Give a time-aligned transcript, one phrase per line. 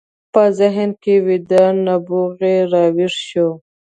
[0.33, 3.49] په ذهن کې ويده نبوغ يې را ويښ شو.